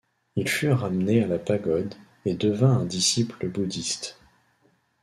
Il 0.35 0.49
fut 0.49 0.71
ramené 0.71 1.23
à 1.23 1.27
la 1.27 1.37
pagode 1.37 1.93
et 2.25 2.33
devint 2.33 2.71
un 2.79 2.85
disciple 2.85 3.47
Bouddhiste. 3.49 4.17